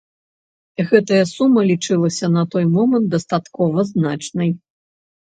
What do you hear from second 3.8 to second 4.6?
значнай.